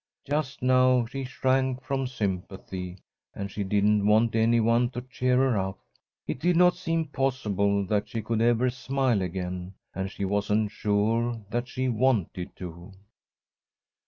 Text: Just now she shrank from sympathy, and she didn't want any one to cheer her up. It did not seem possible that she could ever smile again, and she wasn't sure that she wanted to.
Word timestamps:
Just 0.25 0.63
now 0.63 1.05
she 1.05 1.23
shrank 1.25 1.83
from 1.83 2.07
sympathy, 2.07 2.97
and 3.35 3.51
she 3.51 3.63
didn't 3.63 4.03
want 4.07 4.33
any 4.33 4.59
one 4.59 4.89
to 4.89 5.01
cheer 5.01 5.37
her 5.37 5.59
up. 5.59 5.77
It 6.25 6.39
did 6.39 6.55
not 6.55 6.73
seem 6.75 7.05
possible 7.05 7.85
that 7.85 8.09
she 8.09 8.23
could 8.23 8.41
ever 8.41 8.71
smile 8.71 9.21
again, 9.21 9.75
and 9.93 10.09
she 10.09 10.25
wasn't 10.25 10.71
sure 10.71 11.39
that 11.51 11.67
she 11.67 11.87
wanted 11.87 12.55
to. 12.55 12.93